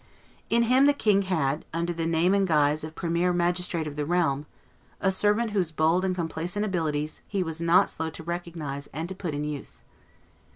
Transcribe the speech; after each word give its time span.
In 0.49 0.63
him 0.63 0.87
the 0.87 0.95
king 0.95 1.21
had, 1.21 1.63
under 1.75 1.93
the 1.93 2.07
name 2.07 2.33
and 2.33 2.47
guise 2.47 2.83
of 2.83 2.95
premier 2.95 3.31
magistrate 3.33 3.85
of 3.85 3.95
the 3.95 4.03
realm, 4.03 4.47
a 4.99 5.11
servant 5.11 5.51
whose 5.51 5.71
bold 5.71 6.03
and 6.03 6.15
complacent 6.15 6.65
abilities 6.65 7.21
he 7.27 7.43
was 7.43 7.61
not 7.61 7.87
slow 7.87 8.09
to 8.09 8.23
recognize 8.23 8.87
and 8.87 9.07
to 9.09 9.13
put 9.13 9.35
in 9.35 9.43
use. 9.43 9.83